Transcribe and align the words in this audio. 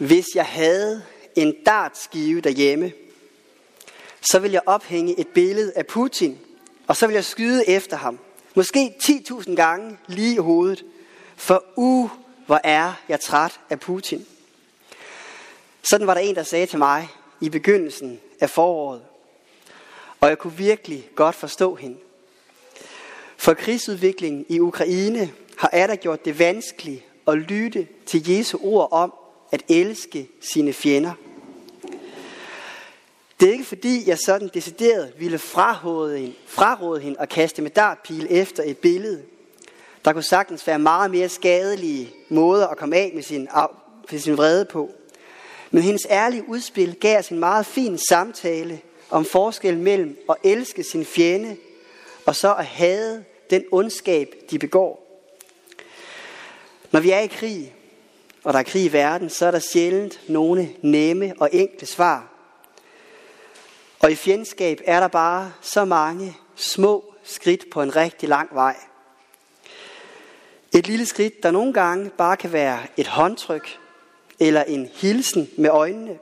Hvis 0.00 0.26
jeg 0.34 0.46
havde 0.46 1.02
en 1.36 1.54
dartskive 1.66 2.40
derhjemme, 2.40 2.92
så 4.20 4.38
ville 4.38 4.54
jeg 4.54 4.62
ophænge 4.66 5.20
et 5.20 5.28
billede 5.28 5.72
af 5.76 5.86
Putin, 5.86 6.38
og 6.86 6.96
så 6.96 7.06
ville 7.06 7.16
jeg 7.16 7.24
skyde 7.24 7.68
efter 7.68 7.96
ham. 7.96 8.18
Måske 8.54 8.94
10.000 9.02 9.54
gange 9.54 9.98
lige 10.06 10.34
i 10.34 10.38
hovedet. 10.38 10.84
For 11.36 11.64
uh, 11.76 12.10
hvor 12.46 12.60
er 12.64 12.92
jeg 13.08 13.20
træt 13.20 13.60
af 13.70 13.80
Putin. 13.80 14.26
Sådan 15.82 16.06
var 16.06 16.14
der 16.14 16.20
en, 16.20 16.34
der 16.34 16.42
sagde 16.42 16.66
til 16.66 16.78
mig 16.78 17.08
i 17.40 17.48
begyndelsen 17.48 18.20
af 18.40 18.50
foråret. 18.50 19.02
Og 20.20 20.28
jeg 20.28 20.38
kunne 20.38 20.56
virkelig 20.56 21.10
godt 21.14 21.34
forstå 21.34 21.74
hende. 21.74 21.96
For 23.36 23.54
krigsudviklingen 23.54 24.46
i 24.48 24.60
Ukraine 24.60 25.32
har 25.56 25.70
Ada 25.72 25.94
gjort 25.94 26.24
det 26.24 26.38
vanskeligt 26.38 27.04
at 27.26 27.38
lytte 27.38 27.88
til 28.06 28.30
Jesu 28.30 28.58
ord 28.62 28.88
om 28.92 29.12
at 29.52 29.62
elske 29.68 30.28
sine 30.40 30.72
fjender. 30.72 31.12
Det 33.40 33.48
er 33.48 33.52
ikke 33.52 33.64
fordi, 33.64 34.08
jeg 34.08 34.18
sådan 34.18 34.50
decideret 34.54 35.12
ville 35.18 35.38
fraråde 35.38 36.18
hende, 36.18 36.34
fraråde 36.46 37.00
hende 37.00 37.20
at 37.20 37.28
kaste 37.28 37.62
med 37.62 37.70
dartpil 37.70 38.26
efter 38.30 38.62
et 38.66 38.78
billede. 38.78 39.22
Der 40.04 40.12
kunne 40.12 40.22
sagtens 40.22 40.66
være 40.66 40.78
meget 40.78 41.10
mere 41.10 41.28
skadelige 41.28 42.12
måder 42.28 42.66
at 42.66 42.76
komme 42.76 42.96
af 42.96 43.10
med 43.14 43.22
sin, 43.22 43.48
med 44.10 44.18
sin 44.18 44.36
vrede 44.36 44.64
på. 44.64 44.90
Men 45.70 45.82
hendes 45.82 46.06
ærlige 46.10 46.48
udspil 46.48 46.96
gav 47.00 47.18
os 47.18 47.28
en 47.28 47.38
meget 47.38 47.66
fin 47.66 47.98
samtale 47.98 48.80
om 49.10 49.24
forskellen 49.24 49.84
mellem 49.84 50.18
at 50.28 50.36
elske 50.44 50.82
sin 50.82 51.04
fjende 51.04 51.56
og 52.26 52.36
så 52.36 52.54
at 52.54 52.66
hade 52.66 53.24
den 53.50 53.64
ondskab, 53.72 54.34
de 54.50 54.58
begår. 54.58 55.06
Når 56.90 57.00
vi 57.00 57.10
er 57.10 57.18
i 57.18 57.26
krig, 57.26 57.74
og 58.44 58.52
der 58.52 58.58
er 58.58 58.62
krig 58.62 58.84
i 58.84 58.92
verden, 58.92 59.30
så 59.30 59.46
er 59.46 59.50
der 59.50 59.58
sjældent 59.58 60.20
nogle 60.28 60.70
nemme 60.82 61.32
og 61.38 61.48
enkle 61.52 61.86
svar. 61.86 62.26
Og 64.00 64.12
i 64.12 64.14
fjendskab 64.14 64.80
er 64.84 65.00
der 65.00 65.08
bare 65.08 65.52
så 65.60 65.84
mange 65.84 66.36
små 66.56 67.14
skridt 67.22 67.70
på 67.70 67.82
en 67.82 67.96
rigtig 67.96 68.28
lang 68.28 68.48
vej. 68.52 68.76
Et 70.74 70.86
lille 70.86 71.06
skridt, 71.06 71.42
der 71.42 71.50
nogle 71.50 71.72
gange 71.72 72.10
bare 72.10 72.36
kan 72.36 72.52
være 72.52 72.78
et 72.96 73.06
håndtryk 73.06 73.78
eller 74.40 74.62
en 74.62 74.88
hilsen 74.94 75.48
med 75.56 75.70
øjnene. 75.70 76.18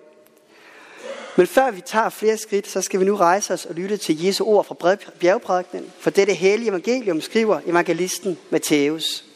Men 1.36 1.46
før 1.46 1.70
vi 1.70 1.80
tager 1.80 2.08
flere 2.08 2.36
skridt, 2.36 2.68
så 2.68 2.82
skal 2.82 3.00
vi 3.00 3.04
nu 3.04 3.16
rejse 3.16 3.54
os 3.54 3.66
og 3.66 3.74
lytte 3.74 3.96
til 3.96 4.24
Jesu 4.24 4.44
ord 4.44 4.64
fra 4.64 4.96
bjergprædikenen. 5.20 5.92
For 5.98 6.10
dette 6.10 6.34
hellige 6.34 6.68
evangelium 6.68 7.20
skriver 7.20 7.60
evangelisten 7.66 8.38
Matthæus. 8.50 9.27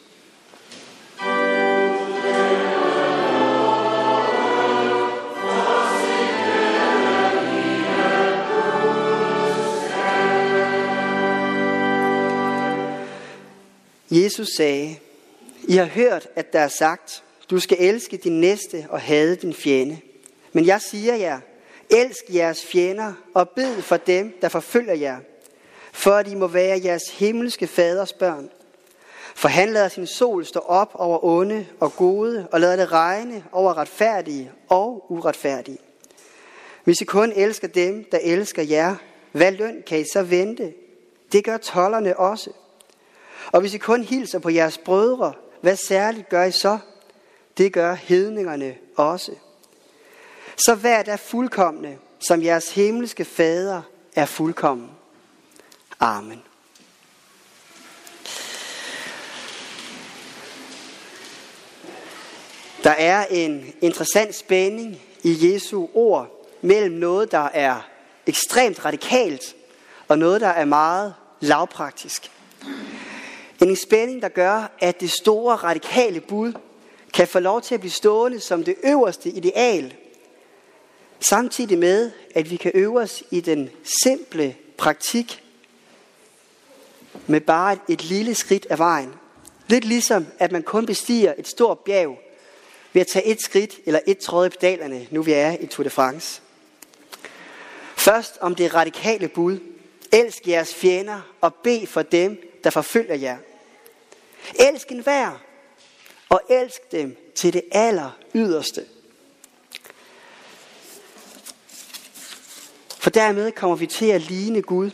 Jesus 14.14 14.48
sagde, 14.56 14.96
I 15.68 15.76
har 15.76 15.84
hørt, 15.84 16.28
at 16.36 16.52
der 16.52 16.60
er 16.60 16.68
sagt, 16.68 17.22
du 17.50 17.60
skal 17.60 17.76
elske 17.80 18.16
din 18.16 18.40
næste 18.40 18.86
og 18.88 19.00
hade 19.00 19.36
din 19.36 19.54
fjende. 19.54 19.98
Men 20.52 20.66
jeg 20.66 20.80
siger 20.80 21.14
jer, 21.14 21.40
elsk 21.90 22.24
jeres 22.28 22.66
fjender 22.66 23.12
og 23.34 23.48
bed 23.48 23.82
for 23.82 23.96
dem, 23.96 24.38
der 24.42 24.48
forfølger 24.48 24.94
jer, 24.94 25.18
for 25.92 26.10
at 26.10 26.28
I 26.28 26.34
må 26.34 26.46
være 26.46 26.80
jeres 26.84 27.02
himmelske 27.10 27.66
faders 27.66 28.12
børn. 28.12 28.50
For 29.34 29.48
han 29.48 29.72
lader 29.72 29.88
sin 29.88 30.06
sol 30.06 30.46
stå 30.46 30.60
op 30.60 30.90
over 30.94 31.24
onde 31.24 31.66
og 31.80 31.96
gode, 31.96 32.48
og 32.52 32.60
lader 32.60 32.76
det 32.76 32.92
regne 32.92 33.44
over 33.52 33.78
retfærdige 33.78 34.52
og 34.68 35.06
uretfærdige. 35.08 35.78
Hvis 36.84 37.00
I 37.00 37.04
kun 37.04 37.32
elsker 37.36 37.68
dem, 37.68 38.04
der 38.12 38.18
elsker 38.22 38.62
jer, 38.62 38.96
hvad 39.32 39.52
løn 39.52 39.82
kan 39.86 40.00
I 40.00 40.04
så 40.12 40.22
vente? 40.22 40.72
Det 41.32 41.44
gør 41.44 41.56
tollerne 41.56 42.18
også. 42.18 42.50
Og 43.46 43.60
hvis 43.60 43.74
I 43.74 43.78
kun 43.78 44.02
hilser 44.02 44.38
på 44.38 44.50
jeres 44.50 44.78
brødre, 44.78 45.32
hvad 45.60 45.76
særligt 45.76 46.28
gør 46.28 46.44
I 46.44 46.52
så? 46.52 46.78
Det 47.58 47.72
gør 47.72 47.94
hedningerne 47.94 48.74
også. 48.96 49.32
Så 50.56 50.74
vær 50.74 51.02
da 51.02 51.14
fuldkommende, 51.14 51.98
som 52.18 52.42
jeres 52.42 52.74
himmelske 52.74 53.24
fader 53.24 53.82
er 54.16 54.26
fuldkommen. 54.26 54.90
Amen. 56.00 56.42
Der 62.84 62.90
er 62.90 63.26
en 63.30 63.74
interessant 63.80 64.34
spænding 64.34 65.00
i 65.22 65.52
Jesu 65.52 65.88
ord 65.94 66.48
mellem 66.62 66.94
noget, 66.94 67.32
der 67.32 67.48
er 67.52 67.88
ekstremt 68.26 68.84
radikalt, 68.84 69.56
og 70.08 70.18
noget, 70.18 70.40
der 70.40 70.48
er 70.48 70.64
meget 70.64 71.14
lavpraktisk. 71.40 72.30
En 73.62 73.76
spænding, 73.76 74.22
der 74.22 74.28
gør, 74.28 74.70
at 74.80 75.00
det 75.00 75.10
store 75.10 75.56
radikale 75.56 76.20
bud 76.20 76.52
kan 77.12 77.28
få 77.28 77.38
lov 77.38 77.62
til 77.62 77.74
at 77.74 77.80
blive 77.80 77.90
stående 77.90 78.40
som 78.40 78.64
det 78.64 78.74
øverste 78.84 79.28
ideal, 79.28 79.94
samtidig 81.20 81.78
med, 81.78 82.10
at 82.34 82.50
vi 82.50 82.56
kan 82.56 82.72
øve 82.74 83.00
os 83.00 83.22
i 83.30 83.40
den 83.40 83.70
simple 84.02 84.56
praktik 84.78 85.42
med 87.26 87.40
bare 87.40 87.78
et 87.88 88.04
lille 88.04 88.34
skridt 88.34 88.66
af 88.70 88.78
vejen. 88.78 89.12
Lidt 89.68 89.84
ligesom, 89.84 90.26
at 90.38 90.52
man 90.52 90.62
kun 90.62 90.86
bestiger 90.86 91.34
et 91.38 91.48
stort 91.48 91.78
bjerg 91.78 92.18
ved 92.92 93.00
at 93.00 93.06
tage 93.06 93.26
et 93.26 93.42
skridt 93.42 93.80
eller 93.86 94.00
et 94.06 94.18
tråd 94.18 94.46
i 94.46 94.48
pedalerne, 94.48 95.06
nu 95.10 95.22
vi 95.22 95.32
er 95.32 95.56
i 95.60 95.66
Tour 95.66 95.84
de 95.84 95.90
France. 95.90 96.42
Først 97.96 98.38
om 98.40 98.54
det 98.54 98.74
radikale 98.74 99.28
bud. 99.28 99.58
Elsk 100.12 100.48
jeres 100.48 100.74
fjender 100.74 101.20
og 101.40 101.54
bed 101.54 101.86
for 101.86 102.02
dem, 102.02 102.50
der 102.64 102.70
forfølger 102.70 103.14
jer. 103.14 103.36
Elsk 104.54 104.92
en 104.92 105.04
og 106.28 106.40
elsk 106.50 106.92
dem 106.92 107.16
til 107.34 107.52
det 107.52 107.62
aller 107.72 108.18
yderste. 108.34 108.86
For 112.98 113.10
dermed 113.10 113.52
kommer 113.52 113.76
vi 113.76 113.86
til 113.86 114.06
at 114.06 114.20
ligne 114.20 114.62
Gud. 114.62 114.90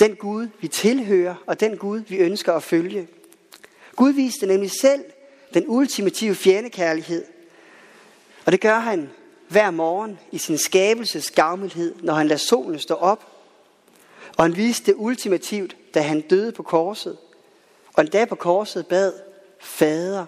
Den 0.00 0.16
Gud, 0.16 0.48
vi 0.60 0.68
tilhører, 0.68 1.34
og 1.46 1.60
den 1.60 1.76
Gud, 1.76 2.00
vi 2.00 2.16
ønsker 2.16 2.52
at 2.52 2.62
følge. 2.62 3.08
Gud 3.96 4.12
viste 4.12 4.46
nemlig 4.46 4.70
selv 4.70 5.04
den 5.54 5.64
ultimative 5.66 6.34
fjendekærlighed. 6.34 7.24
Og 8.46 8.52
det 8.52 8.60
gør 8.60 8.78
han 8.78 9.10
hver 9.48 9.70
morgen 9.70 10.18
i 10.32 10.38
sin 10.38 10.58
skabelses 10.58 11.30
gavmildhed, 11.30 11.94
når 12.02 12.14
han 12.14 12.28
lader 12.28 12.38
solen 12.38 12.78
stå 12.78 12.94
op. 12.94 13.26
Og 14.36 14.44
han 14.44 14.56
viste 14.56 14.86
det 14.86 14.94
ultimativt, 14.98 15.76
da 15.94 16.00
han 16.00 16.20
døde 16.20 16.52
på 16.52 16.62
korset. 16.62 17.18
Og 17.98 18.04
en 18.04 18.10
dag 18.10 18.28
på 18.28 18.34
korset 18.34 18.86
bad, 18.86 19.12
Fader, 19.60 20.26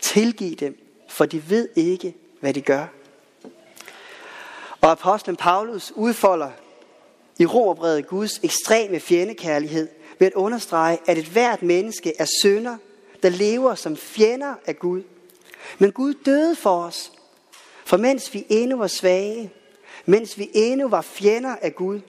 tilgiv 0.00 0.56
dem, 0.56 0.78
for 1.08 1.26
de 1.26 1.50
ved 1.50 1.68
ikke, 1.76 2.16
hvad 2.40 2.54
de 2.54 2.60
gør. 2.60 2.86
Og 4.80 4.90
apostlen 4.90 5.36
Paulus 5.36 5.92
udfolder 5.96 6.50
i 7.38 7.46
Romerbrevet 7.46 8.06
Guds 8.06 8.38
ekstreme 8.42 9.00
fjendekærlighed 9.00 9.88
ved 10.18 10.26
at 10.26 10.32
understrege, 10.32 10.98
at 11.06 11.18
et 11.18 11.24
hvert 11.24 11.62
menneske 11.62 12.12
er 12.18 12.26
sønder, 12.42 12.76
der 13.22 13.28
lever 13.28 13.74
som 13.74 13.96
fjender 13.96 14.54
af 14.66 14.78
Gud. 14.78 15.02
Men 15.78 15.92
Gud 15.92 16.14
døde 16.14 16.56
for 16.56 16.82
os, 16.82 17.12
for 17.84 17.96
mens 17.96 18.34
vi 18.34 18.46
endnu 18.48 18.76
var 18.76 18.86
svage, 18.86 19.52
mens 20.06 20.38
vi 20.38 20.50
endnu 20.54 20.88
var 20.88 21.02
fjender 21.02 21.56
af 21.62 21.74
Gud, 21.74 22.00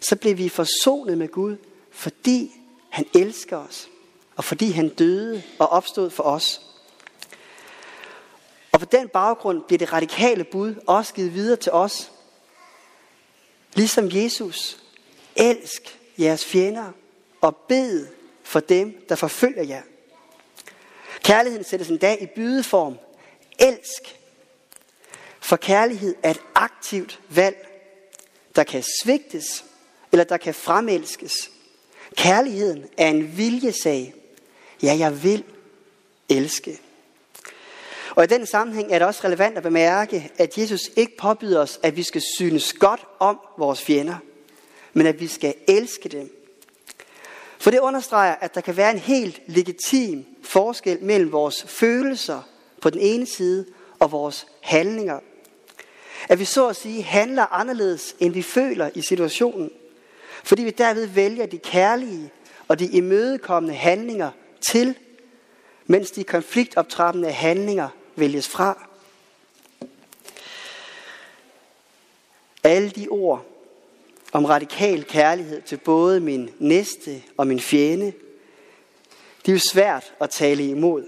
så 0.00 0.16
blev 0.16 0.38
vi 0.38 0.48
forsonet 0.48 1.18
med 1.18 1.28
Gud, 1.28 1.56
fordi 1.90 2.52
han 2.94 3.06
elsker 3.14 3.56
os, 3.56 3.88
og 4.36 4.44
fordi 4.44 4.70
han 4.70 4.88
døde 4.88 5.42
og 5.58 5.68
opstod 5.68 6.10
for 6.10 6.22
os. 6.22 6.60
Og 8.72 8.80
på 8.80 8.86
den 8.86 9.08
baggrund 9.08 9.62
bliver 9.62 9.78
det 9.78 9.92
radikale 9.92 10.44
bud 10.44 10.74
også 10.86 11.14
givet 11.14 11.34
videre 11.34 11.56
til 11.56 11.72
os. 11.72 12.12
Ligesom 13.72 14.08
Jesus, 14.12 14.78
elsk 15.36 15.98
jeres 16.18 16.44
fjender 16.44 16.92
og 17.40 17.56
bed 17.56 18.06
for 18.42 18.60
dem, 18.60 19.04
der 19.08 19.14
forfølger 19.14 19.62
jer. 19.62 19.82
Kærligheden 21.22 21.64
sættes 21.64 21.88
en 21.88 21.98
dag 21.98 22.22
i 22.22 22.26
bydeform. 22.26 22.98
Elsk. 23.58 24.18
For 25.40 25.56
kærlighed 25.56 26.14
er 26.22 26.30
et 26.30 26.42
aktivt 26.54 27.20
valg, 27.28 27.68
der 28.56 28.64
kan 28.64 28.84
svigtes, 29.02 29.64
eller 30.12 30.24
der 30.24 30.36
kan 30.36 30.54
fremelskes. 30.54 31.50
Kærligheden 32.16 32.84
er 32.96 33.08
en 33.08 33.36
viljesag. 33.36 34.14
Ja, 34.82 34.96
jeg 34.98 35.22
vil 35.22 35.44
elske. 36.28 36.80
Og 38.10 38.24
i 38.24 38.26
den 38.26 38.46
sammenhæng 38.46 38.92
er 38.92 38.98
det 38.98 39.08
også 39.08 39.20
relevant 39.24 39.56
at 39.56 39.62
bemærke, 39.62 40.30
at 40.38 40.58
Jesus 40.58 40.80
ikke 40.96 41.16
påbyder 41.16 41.60
os, 41.60 41.80
at 41.82 41.96
vi 41.96 42.02
skal 42.02 42.22
synes 42.36 42.72
godt 42.72 43.06
om 43.18 43.38
vores 43.58 43.82
fjender, 43.82 44.16
men 44.92 45.06
at 45.06 45.20
vi 45.20 45.26
skal 45.26 45.54
elske 45.68 46.08
dem. 46.08 46.30
For 47.58 47.70
det 47.70 47.80
understreger, 47.80 48.34
at 48.34 48.54
der 48.54 48.60
kan 48.60 48.76
være 48.76 48.90
en 48.90 48.98
helt 48.98 49.40
legitim 49.46 50.24
forskel 50.42 50.98
mellem 51.02 51.32
vores 51.32 51.64
følelser 51.68 52.42
på 52.80 52.90
den 52.90 53.00
ene 53.00 53.26
side 53.26 53.66
og 53.98 54.12
vores 54.12 54.46
handlinger. 54.60 55.20
At 56.28 56.38
vi 56.38 56.44
så 56.44 56.68
at 56.68 56.76
sige 56.76 57.02
handler 57.02 57.52
anderledes, 57.52 58.16
end 58.20 58.32
vi 58.32 58.42
føler 58.42 58.90
i 58.94 59.02
situationen. 59.02 59.70
Fordi 60.44 60.62
vi 60.62 60.70
derved 60.70 61.06
vælger 61.06 61.46
de 61.46 61.58
kærlige 61.58 62.30
og 62.68 62.78
de 62.78 62.86
imødekommende 62.86 63.74
handlinger 63.74 64.30
til, 64.60 64.98
mens 65.86 66.10
de 66.10 66.24
konfliktoptrappende 66.24 67.30
handlinger 67.30 67.88
vælges 68.16 68.48
fra. 68.48 68.88
Alle 72.64 72.90
de 72.90 73.08
ord 73.08 73.44
om 74.32 74.44
radikal 74.44 75.04
kærlighed 75.04 75.62
til 75.62 75.76
både 75.76 76.20
min 76.20 76.50
næste 76.58 77.22
og 77.36 77.46
min 77.46 77.60
fjende, 77.60 78.12
det 79.46 79.48
er 79.48 79.52
jo 79.52 79.60
svært 79.72 80.14
at 80.20 80.30
tale 80.30 80.68
imod. 80.68 81.04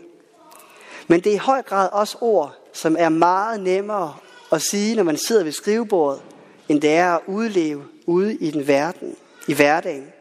Men 1.08 1.20
det 1.20 1.30
er 1.30 1.36
i 1.36 1.38
høj 1.38 1.62
grad 1.62 1.88
også 1.92 2.18
ord, 2.20 2.54
som 2.72 2.96
er 2.98 3.08
meget 3.08 3.60
nemmere 3.60 4.16
at 4.52 4.62
sige, 4.62 4.96
når 4.96 5.02
man 5.02 5.16
sidder 5.16 5.44
ved 5.44 5.52
skrivebordet, 5.52 6.22
end 6.68 6.80
det 6.80 6.90
er 6.90 7.12
at 7.12 7.20
udleve 7.26 7.84
ude 8.06 8.34
i 8.34 8.50
den 8.50 8.66
verden, 8.66 9.16
i 9.48 9.54
hverdagen. 9.54 10.12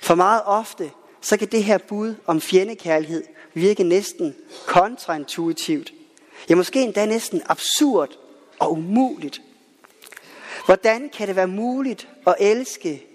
For 0.00 0.14
meget 0.14 0.42
ofte, 0.44 0.90
så 1.20 1.36
kan 1.36 1.48
det 1.48 1.64
her 1.64 1.78
bud 1.78 2.14
om 2.26 2.40
fjendekærlighed 2.40 3.24
virke 3.54 3.84
næsten 3.84 4.34
kontraintuitivt. 4.66 5.92
Ja, 6.48 6.54
måske 6.54 6.82
endda 6.82 7.06
næsten 7.06 7.42
absurd 7.46 8.18
og 8.58 8.72
umuligt. 8.72 9.42
Hvordan 10.66 11.08
kan 11.08 11.28
det 11.28 11.36
være 11.36 11.48
muligt 11.48 12.08
at 12.26 12.36
elske 12.40 13.06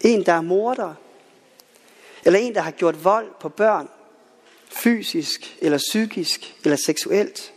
en, 0.00 0.26
der 0.26 0.32
er 0.32 0.40
morder? 0.40 0.94
Eller 2.24 2.38
en, 2.38 2.54
der 2.54 2.60
har 2.60 2.70
gjort 2.70 3.04
vold 3.04 3.30
på 3.40 3.48
børn? 3.48 3.88
Fysisk 4.68 5.56
eller 5.60 5.78
psykisk 5.78 6.56
eller 6.64 6.76
seksuelt? 6.76 7.53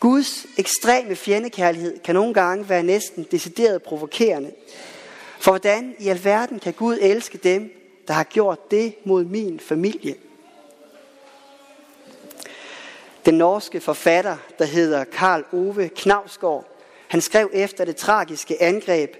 Guds 0.00 0.46
ekstreme 0.56 1.16
fjendekærlighed 1.16 1.98
kan 1.98 2.14
nogle 2.14 2.34
gange 2.34 2.68
være 2.68 2.82
næsten 2.82 3.26
decideret 3.30 3.82
provokerende. 3.82 4.52
For 5.40 5.50
hvordan 5.50 5.94
i 5.98 6.08
alverden 6.08 6.58
kan 6.58 6.72
Gud 6.72 6.98
elske 7.00 7.38
dem, 7.38 7.72
der 8.08 8.14
har 8.14 8.24
gjort 8.24 8.70
det 8.70 8.94
mod 9.04 9.24
min 9.24 9.60
familie? 9.60 10.14
Den 13.24 13.34
norske 13.34 13.80
forfatter, 13.80 14.36
der 14.58 14.64
hedder 14.64 15.04
Karl 15.04 15.44
Ove 15.52 15.88
Knavsgaard, 15.88 16.66
han 17.08 17.20
skrev 17.20 17.50
efter 17.52 17.84
det 17.84 17.96
tragiske 17.96 18.62
angreb 18.62 19.16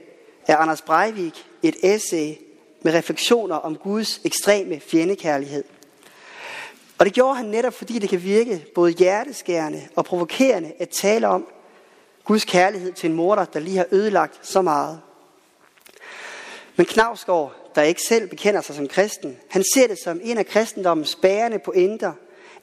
af 0.46 0.56
Anders 0.58 0.82
Breivik 0.82 1.46
et 1.62 1.76
essay 1.82 2.34
med 2.82 2.94
refleksioner 2.94 3.56
om 3.56 3.76
Guds 3.76 4.20
ekstreme 4.24 4.80
fjendekærlighed. 4.80 5.64
Og 7.00 7.06
det 7.06 7.14
gjorde 7.14 7.36
han 7.36 7.46
netop, 7.46 7.74
fordi 7.74 7.98
det 7.98 8.08
kan 8.08 8.22
virke 8.22 8.66
både 8.74 8.92
hjerteskærende 8.92 9.88
og 9.96 10.04
provokerende 10.04 10.72
at 10.78 10.88
tale 10.88 11.28
om 11.28 11.46
Guds 12.24 12.44
kærlighed 12.44 12.92
til 12.92 13.10
en 13.10 13.16
morder, 13.16 13.44
der 13.44 13.60
lige 13.60 13.76
har 13.76 13.86
ødelagt 13.90 14.46
så 14.46 14.62
meget. 14.62 15.00
Men 16.76 16.86
Knavsgaard, 16.86 17.72
der 17.74 17.82
ikke 17.82 18.02
selv 18.02 18.28
bekender 18.28 18.60
sig 18.60 18.74
som 18.74 18.88
kristen, 18.88 19.36
han 19.48 19.64
ser 19.74 19.86
det 19.86 19.98
som 20.04 20.20
en 20.22 20.38
af 20.38 20.46
kristendommens 20.46 21.16
bærende 21.16 21.58
pointer, 21.58 22.12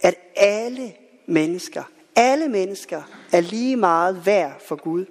at 0.02 0.16
alle 0.36 0.94
mennesker, 1.26 1.84
alle 2.16 2.48
mennesker 2.48 3.02
er 3.32 3.42
lige 3.42 3.76
meget 3.76 4.26
værd 4.26 4.62
for 4.66 4.76
Gud. 4.76 5.06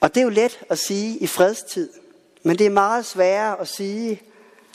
Og 0.00 0.14
det 0.14 0.20
er 0.20 0.24
jo 0.24 0.30
let 0.30 0.60
at 0.70 0.78
sige 0.78 1.18
i 1.18 1.26
fredstid, 1.26 1.90
men 2.42 2.58
det 2.58 2.66
er 2.66 2.70
meget 2.70 3.06
sværere 3.06 3.60
at 3.60 3.68
sige, 3.68 4.22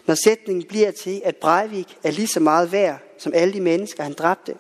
når 0.06 0.16
sætningen 0.24 0.64
bliver 0.64 0.92
til, 0.92 1.22
at 1.26 1.36
Breivik 1.36 1.98
er 2.04 2.12
lige 2.12 2.28
så 2.28 2.40
meget 2.40 2.72
værd 2.72 3.00
som 3.18 3.34
alle 3.36 3.54
de 3.54 3.62
mennesker, 3.62 4.04
han 4.04 4.14
dræbte. 4.14 4.56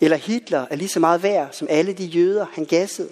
Eller 0.00 0.16
Hitler 0.16 0.66
er 0.70 0.76
lige 0.76 0.88
så 0.88 1.00
meget 1.00 1.22
værd 1.22 1.52
som 1.52 1.68
alle 1.70 1.92
de 1.92 2.04
jøder, 2.04 2.46
han 2.52 2.64
gassede. 2.64 3.10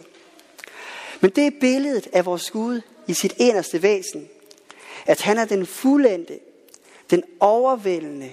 Men 1.20 1.30
det 1.30 1.46
er 1.46 1.50
billedet 1.60 2.08
af 2.12 2.26
vores 2.26 2.50
Gud 2.50 2.80
i 3.06 3.14
sit 3.14 3.34
eneste 3.38 3.82
væsen. 3.82 4.28
At 5.06 5.20
han 5.20 5.38
er 5.38 5.44
den 5.44 5.66
fuldendte, 5.66 6.38
den 7.10 7.22
overvældende 7.40 8.30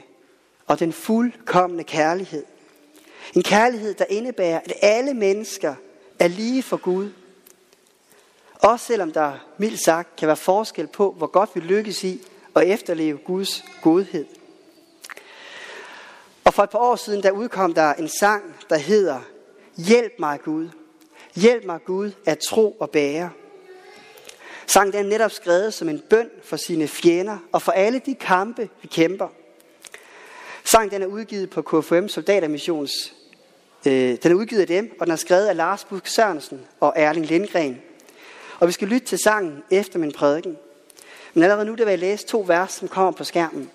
og 0.68 0.80
den 0.80 0.94
fuldkommende 0.94 1.84
kærlighed. 1.84 2.44
En 3.36 3.44
kærlighed, 3.44 3.94
der 3.94 4.06
indebærer, 4.10 4.60
at 4.60 4.74
alle 4.82 5.14
mennesker 5.14 5.76
er 6.20 6.28
lige 6.28 6.64
for 6.64 6.78
Gud– 6.78 7.10
også 8.62 8.86
selvom 8.86 9.12
der 9.12 9.34
mildt 9.58 9.84
sagt 9.84 10.16
kan 10.16 10.28
være 10.28 10.38
forskel 10.38 10.88
på, 10.88 11.12
hvor 11.18 11.28
godt 11.28 11.50
vi 11.54 11.60
lykkes 11.60 12.04
i 12.04 12.22
og 12.58 12.68
efterleve 12.68 13.18
Guds 13.18 13.66
godhed. 13.82 14.26
Og 16.44 16.54
for 16.54 16.64
et 16.64 16.70
par 16.70 16.80
år 16.80 16.96
siden, 16.96 17.24
der 17.24 17.32
udkom 17.32 17.74
der 17.74 17.94
en 17.94 18.10
sang, 18.10 18.44
der 18.70 18.78
hedder 18.78 19.20
Hjælp 19.78 20.14
mig 20.20 20.40
Gud. 20.42 20.70
Hjælp 21.36 21.66
mig 21.66 21.80
Gud 21.86 22.12
at 22.26 22.40
tro 22.40 22.72
og 22.72 22.90
bære. 22.90 23.30
Sangen 24.68 24.96
er 24.96 25.04
netop 25.04 25.32
skrevet 25.32 25.74
som 25.74 25.90
en 25.90 26.00
bøn 26.10 26.30
for 26.44 26.58
sine 26.58 26.88
fjender 26.88 27.38
og 27.52 27.62
for 27.62 27.72
alle 27.72 28.00
de 28.00 28.16
kampe, 28.16 28.70
vi 28.82 28.88
kæmper. 28.88 29.28
Sangen 30.64 30.92
den 30.92 31.02
er 31.02 31.08
udgivet 31.08 31.50
på 31.50 31.62
KFM 31.62 32.08
Soldatermissions. 32.08 32.92
Øh, 33.88 34.18
den 34.24 34.32
er 34.32 34.36
udgivet 34.36 34.62
af 34.62 34.68
dem, 34.68 34.96
og 35.00 35.06
den 35.06 35.12
er 35.12 35.16
skrevet 35.16 35.48
af 35.48 35.56
Lars 35.56 35.84
Busk 35.84 36.08
Sørensen 36.08 36.62
og 36.80 36.94
Erling 36.96 37.26
Lindgren. 37.26 37.82
Og 38.60 38.68
vi 38.68 38.72
skal 38.72 38.88
lytte 38.88 39.08
til 39.08 39.18
sangen 39.18 39.64
efter 39.72 40.00
min 40.00 40.12
prædiken. 40.12 40.58
Men 41.38 41.44
allerede 41.44 41.66
nu 41.66 41.76
der 41.76 41.86
vil 41.86 41.92
jeg 41.92 42.00
læse 42.00 42.26
to 42.26 42.44
vers, 42.48 42.74
som 42.74 42.88
kommer 42.88 43.12
på 43.12 43.24
skærmen. 43.24 43.72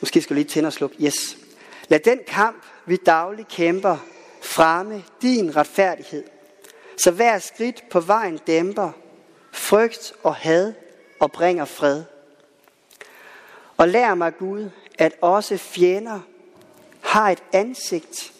Måske 0.00 0.22
skal 0.22 0.34
du 0.34 0.38
lige 0.38 0.48
tænde 0.48 0.66
og 0.66 0.72
slukke. 0.72 1.04
Yes. 1.04 1.36
Lad 1.88 2.00
den 2.00 2.20
kamp, 2.26 2.64
vi 2.86 2.96
dagligt 2.96 3.48
kæmper, 3.48 3.96
fremme 4.42 5.04
din 5.22 5.56
retfærdighed. 5.56 6.24
Så 6.96 7.10
hver 7.10 7.38
skridt 7.38 7.88
på 7.88 8.00
vejen 8.00 8.38
dæmper 8.46 8.92
frygt 9.52 10.12
og 10.22 10.34
had 10.34 10.72
og 11.20 11.32
bringer 11.32 11.64
fred. 11.64 12.04
Og 13.76 13.88
lær 13.88 14.14
mig 14.14 14.36
Gud, 14.36 14.70
at 14.98 15.12
også 15.20 15.56
fjender 15.56 16.20
har 17.00 17.30
et 17.30 17.42
ansigt 17.52 18.32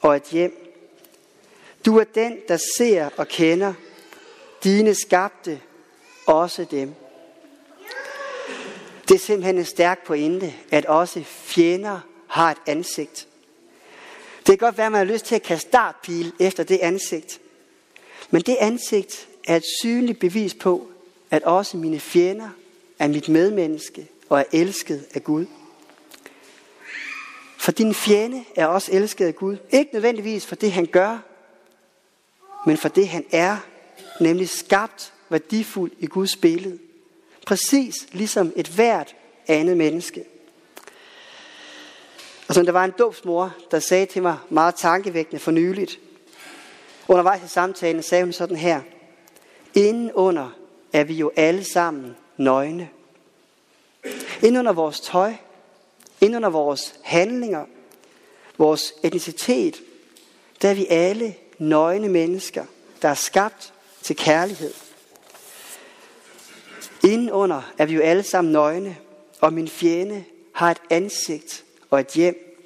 og 0.00 0.16
et 0.16 0.24
hjem. 0.24 0.74
Du 1.86 1.98
er 1.98 2.04
den, 2.04 2.38
der 2.48 2.58
ser 2.76 3.08
og 3.16 3.28
kender 3.28 3.74
dine 4.64 4.94
skabte, 4.94 5.60
også 6.26 6.64
dem. 6.70 6.94
Det 9.08 9.14
er 9.14 9.18
simpelthen 9.18 9.58
en 9.58 9.64
stærk 9.64 10.06
pointe, 10.06 10.54
at 10.70 10.86
også 10.86 11.22
fjender 11.24 12.00
har 12.26 12.50
et 12.50 12.58
ansigt. 12.66 13.28
Det 14.38 14.58
kan 14.58 14.66
godt 14.66 14.78
være, 14.78 14.86
at 14.86 14.92
man 14.92 15.06
har 15.06 15.12
lyst 15.12 15.24
til 15.24 15.34
at 15.34 15.42
kaste 15.42 15.68
startpil 15.68 16.32
efter 16.40 16.62
det 16.62 16.78
ansigt. 16.78 17.40
Men 18.30 18.42
det 18.42 18.56
ansigt 18.60 19.28
er 19.48 19.56
et 19.56 19.64
synligt 19.80 20.18
bevis 20.18 20.54
på, 20.54 20.88
at 21.30 21.42
også 21.42 21.76
mine 21.76 22.00
fjender 22.00 22.48
er 22.98 23.08
mit 23.08 23.28
medmenneske 23.28 24.08
og 24.28 24.40
er 24.40 24.44
elsket 24.52 25.06
af 25.14 25.24
Gud. 25.24 25.46
For 27.58 27.72
din 27.72 27.94
fjende 27.94 28.44
er 28.56 28.66
også 28.66 28.92
elsket 28.92 29.26
af 29.26 29.36
Gud. 29.36 29.56
Ikke 29.70 29.90
nødvendigvis 29.92 30.46
for 30.46 30.54
det, 30.54 30.72
han 30.72 30.86
gør, 30.86 31.18
men 32.66 32.76
for 32.76 32.88
det 32.88 33.08
han 33.08 33.24
er, 33.32 33.56
nemlig 34.20 34.48
skabt 34.48 35.12
værdifuld 35.28 35.92
i 35.98 36.06
Guds 36.06 36.36
billede. 36.36 36.78
Præcis 37.46 37.94
ligesom 38.12 38.52
et 38.56 38.68
hvert 38.68 39.14
andet 39.46 39.76
menneske. 39.76 40.24
Og 42.48 42.54
som 42.54 42.66
der 42.66 42.72
var 42.72 42.84
en 42.84 42.92
dåbsmor, 42.98 43.54
der 43.70 43.78
sagde 43.78 44.06
til 44.06 44.22
mig 44.22 44.38
meget 44.50 44.74
tankevækkende 44.74 45.40
for 45.40 45.50
nyligt. 45.50 45.98
Undervejs 47.08 47.44
i 47.44 47.48
samtalen 47.48 48.02
sagde 48.02 48.24
hun 48.24 48.32
sådan 48.32 48.56
her. 48.56 48.80
Inden 49.74 50.12
under 50.12 50.50
er 50.92 51.04
vi 51.04 51.14
jo 51.14 51.32
alle 51.36 51.64
sammen 51.64 52.16
nøgne. 52.36 52.88
Inden 54.42 54.56
under 54.56 54.72
vores 54.72 55.00
tøj, 55.00 55.32
inden 56.20 56.36
under 56.36 56.48
vores 56.48 56.94
handlinger, 57.02 57.64
vores 58.58 58.94
etnicitet, 59.02 59.82
der 60.62 60.70
er 60.70 60.74
vi 60.74 60.86
alle 60.90 61.34
nøgne 61.58 62.08
mennesker, 62.08 62.64
der 63.02 63.08
er 63.08 63.14
skabt 63.14 63.72
til 64.08 64.16
kærlighed. 64.16 64.74
Indenunder 67.04 67.72
er 67.78 67.86
vi 67.86 67.94
jo 67.94 68.00
alle 68.00 68.22
sammen 68.22 68.52
nøgne, 68.52 68.96
og 69.40 69.52
min 69.52 69.68
fjende 69.68 70.24
har 70.54 70.70
et 70.70 70.80
ansigt 70.90 71.64
og 71.90 72.00
et 72.00 72.06
hjem. 72.06 72.64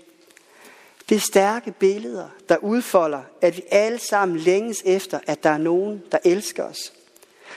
Det 1.09 1.15
er 1.15 1.21
stærke 1.21 1.73
billeder, 1.73 2.29
der 2.49 2.57
udfolder, 2.57 3.23
at 3.41 3.57
vi 3.57 3.63
alle 3.71 3.99
sammen 3.99 4.39
længes 4.39 4.83
efter, 4.87 5.19
at 5.27 5.43
der 5.43 5.51
er 5.51 5.59
nogen, 5.59 6.03
der 6.13 6.19
elsker 6.25 6.65
os. 6.65 6.93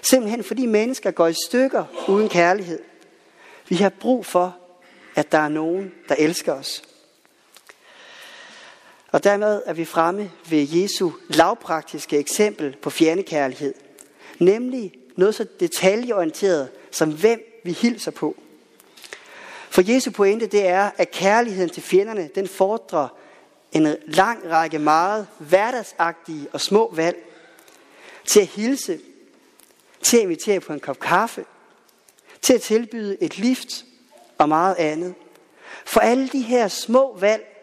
Simpelthen 0.02 0.44
fordi 0.44 0.66
mennesker 0.66 1.12
går 1.12 1.28
i 1.28 1.36
stykker 1.48 1.86
uden 2.08 2.30
kærlighed. 2.30 2.80
Vi 3.70 3.76
har 3.76 3.90
brug 3.90 4.26
for, 4.26 4.58
at 5.16 5.32
der 5.32 5.40
er 5.40 5.50
nogen, 5.50 5.92
der 6.10 6.16
elsker 6.16 6.54
os. 6.54 6.84
Og 9.16 9.24
dermed 9.24 9.62
er 9.66 9.74
vi 9.74 9.86
fremme 9.86 10.32
ved 10.50 10.68
Jesu 10.70 11.12
lavpraktiske 11.30 12.18
eksempel 12.18 12.78
på 12.82 12.90
fjernekærlighed. 12.90 13.74
Nemlig 14.40 14.94
noget 15.16 15.36
så 15.36 15.46
detaljeorienteret 15.60 16.70
som 16.92 17.12
hvem 17.12 17.62
vi 17.64 17.72
hilser 17.72 18.12
på. 18.12 18.36
For 19.70 19.92
Jesu 19.92 20.12
pointe 20.12 20.48
det 20.48 20.68
er, 20.68 20.92
at 20.98 21.12
kærligheden 21.12 21.70
til 21.70 21.84
fjenderne, 21.84 22.30
den 22.36 22.48
fordrer 22.48 23.08
en 23.72 23.96
lang 24.06 24.50
række 24.50 24.80
meget 24.80 25.28
hverdagsagtige 25.38 26.48
og 26.54 26.62
små 26.62 26.94
valg. 26.96 27.18
Til 28.26 28.40
at 28.40 28.48
hilse, 28.48 29.00
til 30.02 30.18
at 30.18 30.24
invitere 30.24 30.60
på 30.60 30.74
en 30.74 30.80
kop 30.80 31.00
kaffe, 31.00 31.46
til 32.42 32.54
at 32.54 32.62
tilbyde 32.62 33.18
et 33.24 33.38
lift 33.38 33.86
og 34.38 34.50
meget 34.50 34.76
andet. 34.76 35.14
For 35.86 36.00
alle 36.00 36.28
de 36.28 36.42
her 36.42 36.68
små 36.68 37.18
valg 37.18 37.55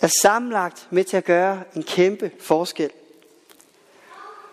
er 0.00 0.06
sammenlagt 0.22 0.88
med 0.90 1.04
til 1.04 1.16
at 1.16 1.24
gøre 1.24 1.62
en 1.76 1.82
kæmpe 1.82 2.30
forskel. 2.40 2.90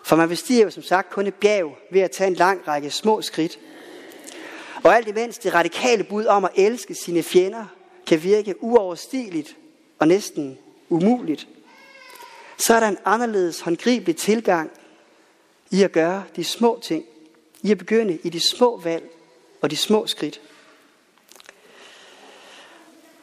For 0.04 0.16
man 0.16 0.28
bestiger 0.28 0.64
jo 0.64 0.70
som 0.70 0.82
sagt 0.82 1.10
kun 1.10 1.26
et 1.26 1.34
bjerg 1.34 1.78
ved 1.90 2.00
at 2.00 2.10
tage 2.10 2.28
en 2.28 2.34
lang 2.34 2.68
række 2.68 2.90
små 2.90 3.22
skridt. 3.22 3.58
Og 4.84 4.96
alt 4.96 5.08
imens 5.08 5.38
det 5.38 5.54
radikale 5.54 6.04
bud 6.04 6.26
om 6.26 6.44
at 6.44 6.50
elske 6.54 6.94
sine 6.94 7.22
fjender 7.22 7.64
kan 8.06 8.22
virke 8.22 8.62
uoverstigeligt 8.62 9.56
og 9.98 10.08
næsten 10.08 10.58
umuligt, 10.88 11.48
så 12.58 12.74
er 12.74 12.80
der 12.80 12.88
en 12.88 12.98
anderledes 13.04 13.60
håndgribelig 13.60 14.16
tilgang 14.16 14.70
i 15.70 15.82
at 15.82 15.92
gøre 15.92 16.24
de 16.36 16.44
små 16.44 16.80
ting, 16.82 17.04
i 17.62 17.70
at 17.70 17.78
begynde 17.78 18.18
i 18.22 18.28
de 18.28 18.40
små 18.40 18.80
valg 18.80 19.10
og 19.60 19.70
de 19.70 19.76
små 19.76 20.06
skridt. 20.06 20.40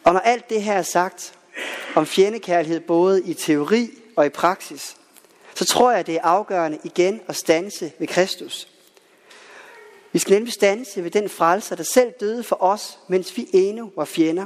Og 0.04 0.14
når 0.14 0.20
alt 0.20 0.50
det 0.50 0.64
her 0.64 0.74
er 0.74 0.82
sagt 0.82 1.34
om 1.96 2.06
fjendekærlighed 2.06 2.80
både 2.80 3.24
i 3.24 3.34
teori 3.34 3.90
og 4.16 4.26
i 4.26 4.30
praksis, 4.30 4.96
så 5.56 5.66
tror 5.66 5.92
jeg, 5.92 6.08
det 6.08 6.16
er 6.16 6.22
afgørende 6.24 6.80
igen 6.84 7.22
at 7.28 7.36
stanse 7.36 7.92
ved 8.00 8.08
Kristus. 8.08 8.68
Vi 10.12 10.20
skal 10.20 10.34
nemlig 10.34 10.54
stanse 10.54 11.04
ved 11.04 11.12
den 11.12 11.30
frelser, 11.30 11.76
der 11.76 11.84
selv 11.84 12.12
døde 12.20 12.44
for 12.44 12.64
os, 12.64 13.00
mens 13.08 13.38
vi 13.38 13.48
endnu 13.54 13.92
var 13.96 14.06
fjender. 14.06 14.46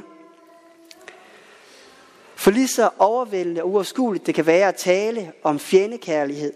For 2.35 2.51
lige 2.51 2.67
så 2.67 2.89
overvældende 2.97 3.63
og 3.63 3.69
uafskueligt 3.69 4.25
det 4.25 4.35
kan 4.35 4.45
være 4.45 4.67
at 4.67 4.75
tale 4.75 5.31
om 5.43 5.59
fjendekærlighed, 5.59 6.53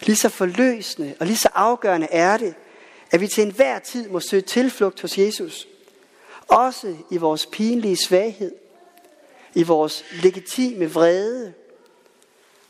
lige 0.00 0.16
så 0.16 0.28
forløsende 0.28 1.14
og 1.20 1.26
lige 1.26 1.36
så 1.36 1.48
afgørende 1.54 2.06
er 2.10 2.36
det, 2.36 2.54
at 3.10 3.20
vi 3.20 3.26
til 3.26 3.44
enhver 3.44 3.78
tid 3.78 4.08
må 4.08 4.20
søge 4.20 4.42
tilflugt 4.42 5.00
hos 5.00 5.18
Jesus. 5.18 5.68
Også 6.48 6.96
i 7.10 7.16
vores 7.16 7.46
pinlige 7.46 7.96
svaghed, 7.96 8.52
i 9.54 9.62
vores 9.62 10.04
legitime 10.22 10.90
vrede 10.90 11.54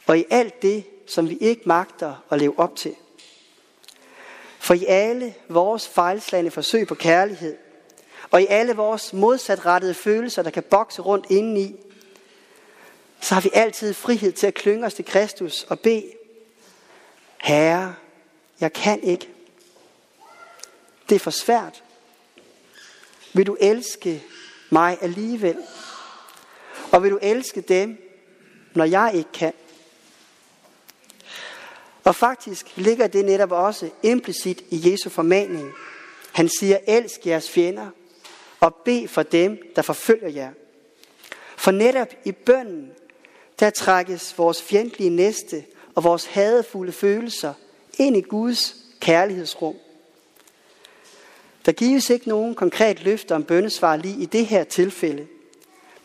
og 0.07 0.19
i 0.19 0.25
alt 0.31 0.63
det, 0.63 0.85
som 1.07 1.29
vi 1.29 1.37
ikke 1.41 1.63
magter 1.67 2.25
at 2.31 2.41
leve 2.41 2.59
op 2.59 2.77
til. 2.77 2.95
For 4.59 4.75
i 4.75 4.85
alle 4.85 5.35
vores 5.49 5.89
fejlslagende 5.89 6.51
forsøg 6.51 6.87
på 6.87 6.95
kærlighed, 6.95 7.57
og 8.31 8.43
i 8.43 8.47
alle 8.47 8.73
vores 8.73 9.13
modsatrettede 9.13 9.95
følelser, 9.95 10.43
der 10.43 10.51
kan 10.51 10.63
bokse 10.63 11.03
rundt 11.03 11.27
indeni, 11.31 11.77
så 13.21 13.35
har 13.35 13.41
vi 13.41 13.51
altid 13.53 13.95
frihed 13.95 14.33
til 14.33 14.47
at 14.47 14.55
klynge 14.55 14.87
os 14.87 14.95
til 14.95 15.05
Kristus 15.05 15.63
og 15.63 15.81
bede, 15.81 16.13
Herre, 17.39 17.95
jeg 18.61 18.73
kan 18.73 19.03
ikke. 19.03 19.29
Det 21.09 21.15
er 21.15 21.19
for 21.19 21.31
svært. 21.31 21.83
Vil 23.33 23.47
du 23.47 23.57
elske 23.61 24.23
mig 24.71 24.99
alligevel? 25.01 25.57
Og 26.93 27.03
vil 27.03 27.11
du 27.11 27.19
elske 27.23 27.61
dem, 27.61 27.97
når 28.75 28.85
jeg 28.85 29.13
ikke 29.15 29.33
kan? 29.33 29.53
Og 32.05 32.15
faktisk 32.15 32.77
ligger 32.77 33.07
det 33.07 33.25
netop 33.25 33.53
også 33.53 33.91
implicit 34.03 34.65
i 34.71 34.91
Jesu 34.91 35.11
formaning. 35.11 35.73
Han 36.33 36.49
siger, 36.59 36.79
elsk 36.87 37.27
jeres 37.27 37.51
fjender, 37.51 37.91
og 38.61 38.75
bed 38.75 39.09
for 39.09 39.23
dem, 39.23 39.59
der 39.77 39.83
forfølger 39.83 40.29
jer. 40.29 40.51
For 41.57 41.71
netop 41.71 42.09
i 42.25 42.33
bønden, 42.33 42.91
der 43.61 43.71
trækkes 43.71 44.39
vores 44.39 44.63
fjendtlige 44.63 45.11
næste 45.11 45.65
og 45.95 46.05
vores 46.05 46.25
hadefulde 46.25 46.93
følelser 46.93 47.55
ind 47.99 48.17
i 48.17 48.21
Guds 48.21 48.77
kærlighedsrum. 49.01 49.75
Der 51.67 51.73
gives 51.73 52.11
ikke 52.11 52.29
nogen 52.29 52.55
konkret 52.55 53.05
løfte 53.05 53.35
om 53.35 53.45
bøndesvar 53.45 53.97
lige 53.97 54.23
i 54.23 54.27
det 54.27 54.47
her 54.47 54.65
tilfælde. 54.65 55.27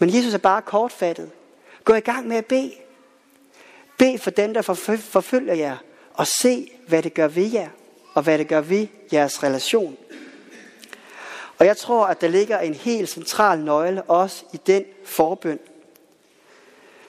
Men 0.04 0.16
Jesus 0.16 0.34
er 0.34 0.38
bare 0.38 0.62
kortfattet. 0.62 1.30
Gå 1.84 1.94
i 1.94 2.00
gang 2.00 2.28
med 2.28 2.38
at 2.38 2.46
bede. 2.46 2.74
Bed 3.98 4.18
for 4.18 4.32
dem, 4.32 4.54
der 4.54 4.62
forfølger 4.98 5.54
jer, 5.54 5.78
og 6.14 6.28
se, 6.28 6.72
hvad 6.88 7.04
det 7.04 7.14
gør 7.14 7.28
ved 7.28 7.52
jer, 7.52 7.70
og 8.14 8.24
hvad 8.24 8.38
det 8.38 8.48
gør 8.48 8.62
ved 8.62 8.88
jeres 9.14 9.44
relation. 9.44 9.98
Og 11.58 11.66
jeg 11.66 11.78
tror, 11.78 12.06
at 12.06 12.22
der 12.22 12.28
ligger 12.28 12.60
en 12.60 12.74
helt 12.74 13.10
central 13.10 13.60
nøgle 13.60 14.02
også 14.02 14.44
i 14.54 14.58
den 14.68 14.84
forbøn. 15.06 15.60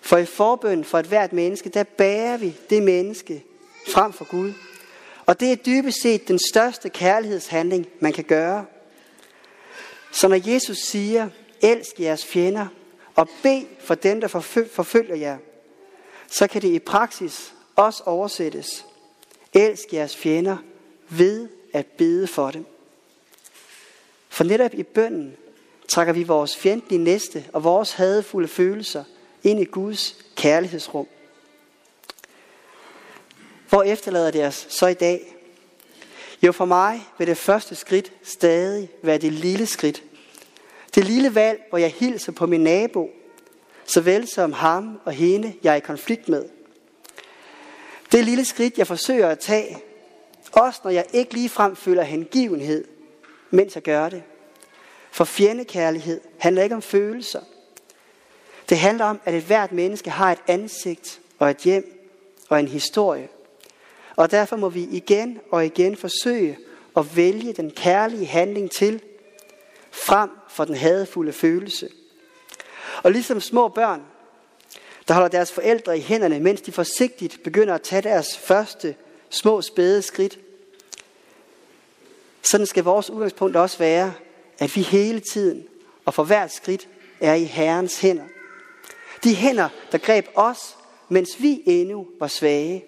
For 0.00 0.16
i 0.16 0.26
forbøn 0.26 0.84
for 0.84 0.98
et 0.98 1.06
hvert 1.06 1.32
menneske, 1.32 1.68
der 1.68 1.82
bærer 1.82 2.36
vi 2.36 2.56
det 2.70 2.82
menneske 2.82 3.44
frem 3.88 4.12
for 4.12 4.24
Gud. 4.24 4.52
Og 5.26 5.40
det 5.40 5.52
er 5.52 5.56
dybest 5.56 6.02
set 6.02 6.28
den 6.28 6.38
største 6.50 6.88
kærlighedshandling, 6.88 7.86
man 8.00 8.12
kan 8.12 8.24
gøre. 8.24 8.64
Så 10.12 10.28
når 10.28 10.50
Jesus 10.50 10.78
siger, 10.78 11.28
elsk 11.62 12.00
jeres 12.00 12.24
fjender, 12.24 12.66
og 13.14 13.28
bed 13.42 13.62
for 13.80 13.94
dem, 13.94 14.20
der 14.20 14.28
forfølger 14.72 15.16
jer, 15.16 15.38
så 16.26 16.46
kan 16.46 16.62
det 16.62 16.68
i 16.68 16.78
praksis 16.78 17.54
også 17.76 18.02
oversættes. 18.06 18.86
Elsk 19.52 19.92
jeres 19.92 20.16
fjender 20.16 20.56
ved 21.08 21.48
at 21.72 21.86
bede 21.86 22.26
for 22.26 22.50
dem. 22.50 22.66
For 24.28 24.44
netop 24.44 24.74
i 24.74 24.82
bønden 24.82 25.36
trækker 25.88 26.12
vi 26.12 26.22
vores 26.22 26.56
fjendtlige 26.56 27.02
næste 27.02 27.44
og 27.52 27.64
vores 27.64 27.92
hadefulde 27.92 28.48
følelser 28.48 29.04
ind 29.42 29.60
i 29.60 29.64
Guds 29.64 30.16
kærlighedsrum. 30.36 31.06
Hvor 33.68 33.82
efterlader 33.82 34.30
det 34.30 34.44
os 34.44 34.66
så 34.68 34.86
i 34.86 34.94
dag? 34.94 35.36
Jo, 36.42 36.52
for 36.52 36.64
mig 36.64 37.02
vil 37.18 37.26
det 37.26 37.36
første 37.36 37.74
skridt 37.74 38.12
stadig 38.22 38.88
være 39.02 39.18
det 39.18 39.32
lille 39.32 39.66
skridt. 39.66 40.02
Det 40.94 41.04
lille 41.04 41.34
valg, 41.34 41.62
hvor 41.68 41.78
jeg 41.78 41.90
hilser 41.90 42.32
på 42.32 42.46
min 42.46 42.60
nabo, 42.60 43.10
såvel 43.84 44.28
som 44.28 44.52
ham 44.52 45.00
og 45.04 45.12
hende, 45.12 45.54
jeg 45.62 45.72
er 45.72 45.76
i 45.76 45.80
konflikt 45.80 46.28
med. 46.28 46.44
Det 48.12 48.24
lille 48.24 48.44
skridt, 48.44 48.78
jeg 48.78 48.86
forsøger 48.86 49.28
at 49.28 49.38
tage, 49.38 49.78
også 50.52 50.80
når 50.84 50.90
jeg 50.90 51.06
ikke 51.12 51.34
ligefrem 51.34 51.76
føler 51.76 52.02
hengivenhed, 52.02 52.84
mens 53.50 53.74
jeg 53.74 53.82
gør 53.82 54.08
det. 54.08 54.22
For 55.10 55.24
fjendekærlighed 55.24 56.20
handler 56.38 56.62
ikke 56.62 56.74
om 56.74 56.82
følelser. 56.82 57.40
Det 58.68 58.78
handler 58.78 59.04
om, 59.04 59.20
at 59.24 59.34
et 59.34 59.42
hvert 59.42 59.72
menneske 59.72 60.10
har 60.10 60.32
et 60.32 60.38
ansigt 60.46 61.20
og 61.38 61.50
et 61.50 61.56
hjem 61.56 62.08
og 62.48 62.60
en 62.60 62.68
historie. 62.68 63.28
Og 64.16 64.30
derfor 64.30 64.56
må 64.56 64.68
vi 64.68 64.88
igen 64.90 65.40
og 65.50 65.66
igen 65.66 65.96
forsøge 65.96 66.58
at 66.96 67.16
vælge 67.16 67.52
den 67.52 67.70
kærlige 67.70 68.26
handling 68.26 68.70
til, 68.70 69.02
frem 69.94 70.30
for 70.48 70.64
den 70.64 70.74
hadefulde 70.74 71.32
følelse. 71.32 71.88
Og 73.02 73.12
ligesom 73.12 73.40
små 73.40 73.68
børn, 73.68 74.02
der 75.08 75.14
holder 75.14 75.28
deres 75.28 75.52
forældre 75.52 75.98
i 75.98 76.00
hænderne, 76.00 76.40
mens 76.40 76.60
de 76.60 76.72
forsigtigt 76.72 77.42
begynder 77.44 77.74
at 77.74 77.82
tage 77.82 78.02
deres 78.02 78.38
første 78.38 78.94
små 79.30 79.62
spæde 79.62 80.02
skridt. 80.02 80.38
Sådan 82.42 82.66
skal 82.66 82.84
vores 82.84 83.10
udgangspunkt 83.10 83.56
også 83.56 83.78
være, 83.78 84.14
at 84.58 84.76
vi 84.76 84.82
hele 84.82 85.20
tiden 85.20 85.66
og 86.04 86.14
for 86.14 86.24
hvert 86.24 86.52
skridt 86.52 86.88
er 87.20 87.34
i 87.34 87.44
Herrens 87.44 88.00
hænder. 88.00 88.24
De 89.24 89.34
hænder, 89.34 89.68
der 89.92 89.98
greb 89.98 90.26
os, 90.34 90.76
mens 91.08 91.30
vi 91.38 91.62
endnu 91.66 92.06
var 92.20 92.28
svage. 92.28 92.84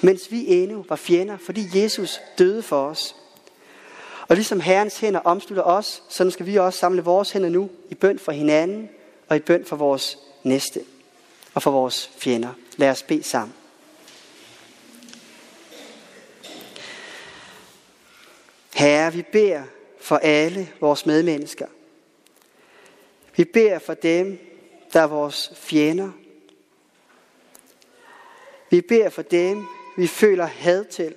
Mens 0.00 0.30
vi 0.30 0.46
endnu 0.46 0.84
var 0.88 0.96
fjender, 0.96 1.36
fordi 1.36 1.82
Jesus 1.82 2.20
døde 2.38 2.62
for 2.62 2.86
os. 2.86 3.16
Og 4.34 4.36
ligesom 4.36 4.60
Herrens 4.60 5.00
hænder 5.00 5.20
omslutter 5.20 5.62
os, 5.62 6.02
så 6.08 6.30
skal 6.30 6.46
vi 6.46 6.56
også 6.56 6.78
samle 6.78 7.02
vores 7.02 7.30
hænder 7.30 7.48
nu 7.48 7.70
i 7.90 7.94
bøn 7.94 8.18
for 8.18 8.32
hinanden 8.32 8.88
og 9.28 9.36
i 9.36 9.40
bøn 9.40 9.64
for 9.64 9.76
vores 9.76 10.18
næste 10.42 10.80
og 11.54 11.62
for 11.62 11.70
vores 11.70 12.10
fjender. 12.18 12.52
Lad 12.76 12.90
os 12.90 13.02
bede 13.02 13.22
sammen. 13.22 13.54
Herre, 18.74 19.12
vi 19.12 19.22
beder 19.32 19.62
for 20.00 20.16
alle 20.16 20.72
vores 20.80 21.06
medmennesker. 21.06 21.66
Vi 23.36 23.44
beder 23.44 23.78
for 23.78 23.94
dem, 23.94 24.38
der 24.92 25.00
er 25.00 25.06
vores 25.06 25.52
fjender. 25.56 26.10
Vi 28.70 28.80
beder 28.80 29.10
for 29.10 29.22
dem, 29.22 29.66
vi 29.96 30.06
føler 30.06 30.46
had 30.46 30.84
til. 30.84 31.14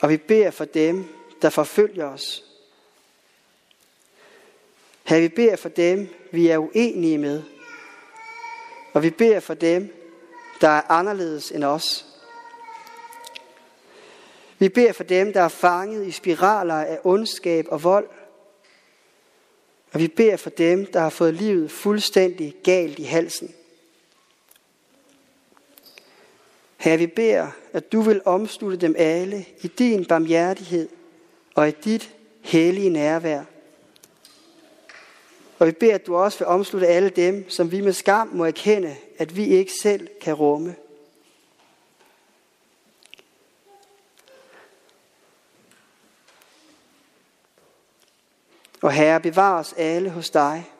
Og 0.00 0.08
vi 0.08 0.16
beder 0.16 0.50
for 0.50 0.64
dem, 0.64 1.08
der 1.42 1.50
forfølger 1.50 2.06
os. 2.06 2.44
Her 5.04 5.20
vi 5.20 5.28
beder 5.28 5.56
for 5.56 5.68
dem, 5.68 6.08
vi 6.32 6.48
er 6.48 6.58
uenige 6.58 7.18
med. 7.18 7.42
Og 8.92 9.02
vi 9.02 9.10
beder 9.10 9.40
for 9.40 9.54
dem, 9.54 9.94
der 10.60 10.68
er 10.68 10.90
anderledes 10.90 11.50
end 11.50 11.64
os. 11.64 12.06
Vi 14.58 14.68
beder 14.68 14.92
for 14.92 15.04
dem, 15.04 15.32
der 15.32 15.42
er 15.42 15.48
fanget 15.48 16.06
i 16.06 16.10
spiraler 16.10 16.74
af 16.74 16.98
ondskab 17.04 17.66
og 17.68 17.82
vold. 17.82 18.08
Og 19.92 20.00
vi 20.00 20.08
beder 20.08 20.36
for 20.36 20.50
dem, 20.50 20.86
der 20.86 21.00
har 21.00 21.10
fået 21.10 21.34
livet 21.34 21.70
fuldstændig 21.70 22.54
galt 22.64 22.98
i 22.98 23.02
halsen. 23.02 23.54
Herre, 26.86 26.98
vi 26.98 27.06
beder, 27.06 27.48
at 27.72 27.92
du 27.92 28.00
vil 28.00 28.20
omslutte 28.24 28.76
dem 28.76 28.94
alle 28.98 29.44
i 29.62 29.66
din 29.66 30.04
barmhjertighed 30.04 30.88
og 31.54 31.68
i 31.68 31.70
dit 31.70 32.14
hellige 32.40 32.90
nærvær. 32.90 33.44
Og 35.58 35.66
vi 35.66 35.72
beder, 35.72 35.94
at 35.94 36.06
du 36.06 36.16
også 36.16 36.38
vil 36.38 36.46
omslutte 36.46 36.86
alle 36.86 37.08
dem, 37.08 37.50
som 37.50 37.72
vi 37.72 37.80
med 37.80 37.92
skam 37.92 38.28
må 38.32 38.44
erkende, 38.44 38.96
at 39.18 39.36
vi 39.36 39.46
ikke 39.46 39.72
selv 39.82 40.08
kan 40.20 40.34
rumme. 40.34 40.76
Og 48.82 48.92
Herre, 48.92 49.20
bevar 49.20 49.58
os 49.58 49.74
alle 49.76 50.10
hos 50.10 50.30
dig, 50.30 50.70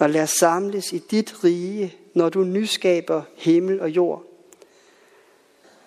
og 0.00 0.10
lad 0.10 0.22
os 0.22 0.30
samles 0.30 0.92
i 0.92 0.98
dit 0.98 1.44
rige, 1.44 1.94
når 2.14 2.28
du 2.28 2.44
nyskaber 2.44 3.22
himmel 3.36 3.80
og 3.80 3.90
jord. 3.90 4.35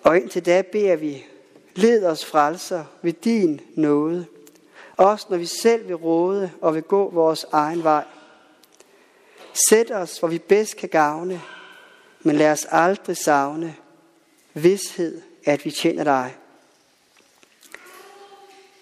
Og 0.02 0.16
indtil 0.16 0.46
da 0.46 0.62
beder 0.62 0.96
vi, 0.96 1.24
led 1.74 2.04
os 2.04 2.24
frelser 2.24 2.84
ved 3.02 3.12
din 3.12 3.60
nåde, 3.74 4.26
også 4.96 5.26
når 5.30 5.36
vi 5.36 5.46
selv 5.46 5.88
vil 5.88 5.96
råde 5.96 6.50
og 6.60 6.74
vil 6.74 6.82
gå 6.82 7.10
vores 7.10 7.46
egen 7.52 7.84
vej. 7.84 8.04
Sæt 9.68 9.90
os, 9.90 10.18
hvor 10.18 10.28
vi 10.28 10.38
bedst 10.38 10.76
kan 10.76 10.88
gavne, 10.88 11.40
men 12.20 12.36
lad 12.36 12.52
os 12.52 12.66
aldrig 12.70 13.16
savne 13.16 13.76
vidshed, 14.54 15.22
at 15.44 15.64
vi 15.64 15.70
tjener 15.70 16.04
dig. 16.04 16.36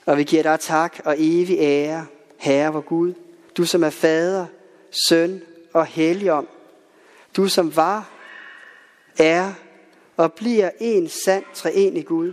Og 0.07 0.17
vi 0.17 0.25
giver 0.25 0.43
dig 0.43 0.61
tak 0.61 1.01
og 1.05 1.15
evig 1.19 1.59
ære, 1.59 2.07
Herre 2.37 2.73
vor 2.73 2.81
Gud, 2.81 3.15
du 3.57 3.65
som 3.65 3.85
er 3.85 3.91
fader, 3.91 4.47
søn 5.09 5.43
og 5.73 5.87
helligånd, 5.87 6.47
du 7.37 7.49
som 7.49 7.77
var, 7.77 8.11
er 9.19 9.53
og 10.19 10.33
bliver 10.33 10.71
en 10.81 11.09
sand 11.09 11.45
treenig 11.55 12.07
Gud, 12.07 12.33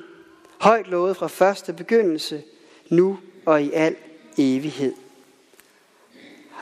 højt 0.58 0.88
lovet 0.88 1.18
fra 1.18 1.28
første 1.28 1.74
begyndelse, 1.74 2.44
nu 2.90 3.20
og 3.46 3.64
i 3.64 3.72
al 3.72 3.96
evighed. 4.38 4.94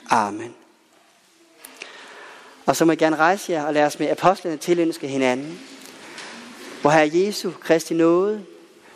Amen. 0.10 0.56
Og 2.66 2.76
så 2.76 2.86
må 2.86 2.92
jeg 2.92 2.98
gerne 2.98 3.16
rejse 3.16 3.52
jer 3.52 3.66
og 3.66 3.74
lade 3.74 3.86
os 3.86 4.00
med 4.00 4.10
apostlene 4.10 4.58
tilønske 4.58 5.08
hinanden. 5.08 5.60
Hvor 6.82 6.90
Herre 6.90 7.12
Jesu 7.14 7.52
Kristi 7.52 7.94
nåde, 7.94 8.46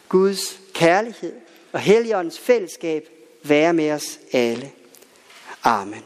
Guds 0.10 0.60
kærlighed 0.74 1.34
og 1.72 1.80
Helligåndens 1.80 2.40
fællesskab 2.40 3.10
være 3.44 3.74
med 3.74 3.92
os 3.92 4.20
alle. 4.34 4.72
Amen. 5.64 6.04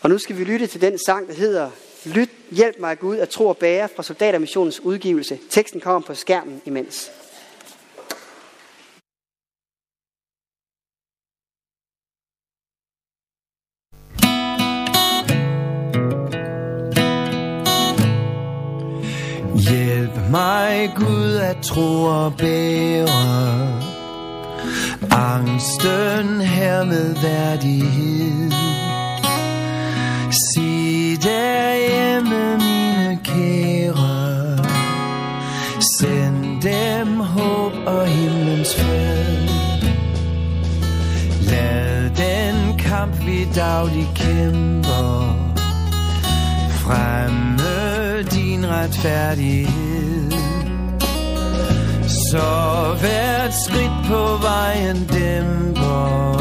Og 0.00 0.10
nu 0.10 0.18
skal 0.18 0.38
vi 0.38 0.44
lytte 0.44 0.66
til 0.66 0.80
den 0.80 0.98
sang, 1.06 1.28
der 1.28 1.34
hedder 1.34 1.70
Lyt, 2.14 2.30
hjælp 2.50 2.76
mig 2.80 2.98
Gud 2.98 3.16
at 3.16 3.28
tro 3.28 3.46
og 3.46 3.56
bære 3.56 3.88
fra 3.96 4.02
Soldatermissionens 4.02 4.80
udgivelse. 4.80 5.38
Teksten 5.50 5.80
kommer 5.80 6.00
på 6.06 6.14
skærmen 6.14 6.62
imens. 6.64 7.10
Hjælp 19.70 20.30
mig 20.30 20.92
Gud 20.96 21.34
at 21.50 21.56
tro 21.62 22.04
og 22.04 22.32
bære 22.38 23.06
Angsten 25.10 26.40
her 26.40 26.84
med 26.84 27.14
værdighed 27.22 28.25
kamp 43.56 43.94
vi 43.94 44.00
daglig 44.00 44.08
kæmper. 44.14 45.36
Fremme 46.70 48.22
din 48.22 48.66
retfærdighed. 48.68 50.30
Så 52.08 52.96
hvert 53.00 53.54
skridt 53.54 53.92
på 54.08 54.36
vejen 54.42 55.06
dæmper. 55.06 56.38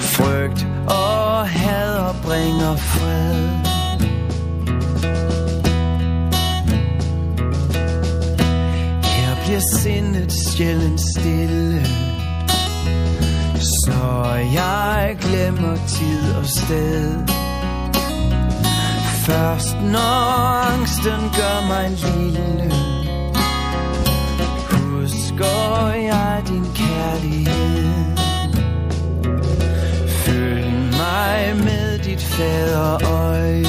Frygt 0.00 0.66
og 0.86 1.48
had 1.48 1.96
og 1.98 2.14
bringer 2.22 2.76
fred. 2.76 3.44
Her 9.02 9.44
bliver 9.44 9.60
sindet 9.82 10.32
sjældent 10.32 11.00
stille. 11.00 12.03
Tid 15.86 16.34
og 16.34 16.46
sted. 16.46 17.34
Først 19.26 19.76
når 19.80 20.72
angsten 20.72 21.20
gør 21.38 21.66
mig 21.68 21.90
lille. 21.90 22.72
Husker 24.70 25.92
jeg 25.92 26.42
din 26.48 26.66
kærlighed. 26.74 28.16
Følg 30.08 30.72
mig 30.72 31.64
med 31.64 31.98
dit 31.98 32.22
faderøje 32.22 33.64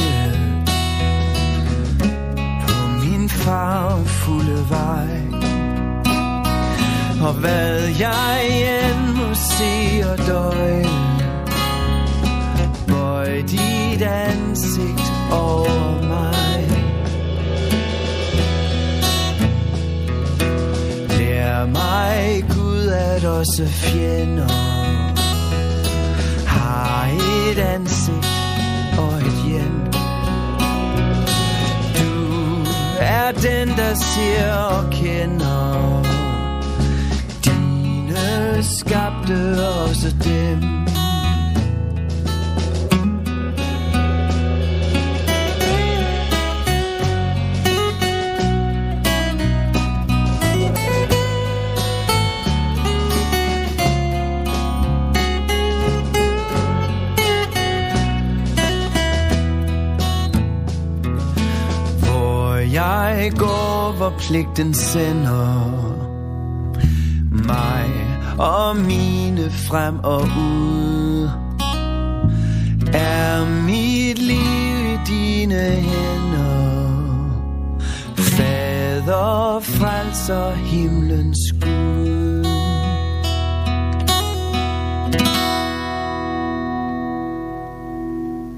På 2.68 2.88
min 3.04 3.30
farvefulde 3.30 4.66
vej. 4.70 5.26
Og 7.28 7.34
hvad 7.34 7.82
jeg 8.00 8.42
end 8.48 9.16
må 9.16 9.34
se 9.34 10.04
og 10.12 10.18
døje. 10.28 11.05
Bøj 13.26 13.42
dit 13.42 14.02
ansigt 14.02 15.14
over 15.32 16.02
mig. 16.02 16.68
Lær 21.18 21.66
mig 21.66 22.46
Gud 22.50 22.88
at 22.88 23.26
også 23.26 23.66
fjender 23.66 24.48
Har 26.46 27.08
et 27.08 27.58
ansigt 27.58 28.28
og 28.98 29.18
et 29.18 29.44
hjem. 29.48 29.86
Du 31.98 32.64
er 33.00 33.32
den 33.32 33.68
der 33.68 33.94
ser 33.96 34.54
og 34.54 34.92
kender 34.92 36.04
Dine 37.46 38.64
skabte 38.64 39.58
også 39.86 40.16
dem. 40.24 40.95
Jeg 63.26 63.34
går, 63.34 63.94
hvor 63.98 64.14
pligten 64.20 64.74
sender 64.74 65.72
mig 67.32 67.90
og 68.38 68.78
mine 68.78 69.52
frem 69.52 70.00
og 70.04 70.22
ud. 70.22 71.30
Er 72.94 73.64
mit 73.66 74.20
liv 74.20 74.94
i 74.94 74.98
dine 75.08 75.62
hænder, 75.62 76.86
Fader, 78.16 79.60
frelser 79.60 80.52
himlens 80.52 81.54
Gud. 81.62 82.25